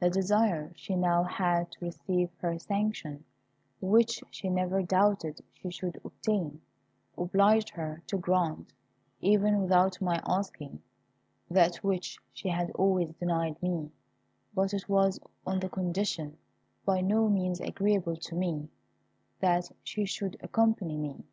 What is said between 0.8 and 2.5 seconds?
now had to receive